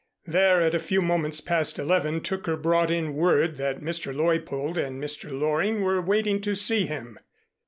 There, 0.25 0.59
at 0.63 0.73
a 0.73 0.79
few 0.79 1.03
moments 1.03 1.41
past 1.41 1.77
eleven, 1.77 2.21
Tooker 2.21 2.57
brought 2.57 2.89
in 2.89 3.13
word 3.13 3.57
that 3.57 3.81
Mr. 3.81 4.11
Leuppold 4.15 4.75
and 4.75 4.99
Mr. 4.99 5.29
Loring 5.31 5.81
were 5.81 6.01
waiting 6.01 6.41
to 6.41 6.55
see 6.55 6.87
him. 6.87 7.19